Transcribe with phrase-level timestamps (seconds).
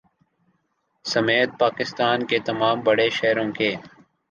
[1.05, 3.73] سمیت پاکستان کے تمام بڑے شہروں کے